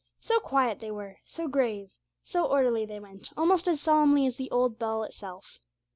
So 0.19 0.39
quiet 0.39 0.79
they 0.79 0.89
were, 0.89 1.19
so 1.23 1.47
grave, 1.47 1.91
so 2.23 2.43
orderly 2.47 2.87
they 2.87 2.99
went, 2.99 3.31
almost 3.37 3.67
as 3.67 3.81
solemnly 3.81 4.25
as 4.25 4.35
the 4.35 4.49
old 4.49 4.79
bell 4.79 5.03
itself. 5.03 5.59